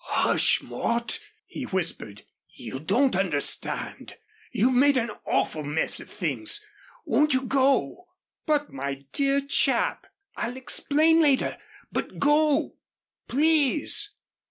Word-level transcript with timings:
"Hush, 0.03 0.63
Mort," 0.63 1.19
he 1.45 1.65
whispered. 1.65 2.23
"You 2.47 2.79
don't 2.79 3.15
understand. 3.15 4.15
You've 4.51 4.73
made 4.73 4.97
an 4.97 5.11
awful 5.27 5.61
mess 5.63 5.99
of 5.99 6.09
things. 6.09 6.65
Won't 7.05 7.35
you 7.35 7.41
go?" 7.41 8.07
"But, 8.47 8.73
my 8.73 9.05
dear 9.13 9.39
chap" 9.41 10.07
"I'll 10.37 10.57
explain 10.57 11.21
later. 11.21 11.59
But 11.91 12.17
go 12.17 12.77
please!" 13.27 14.15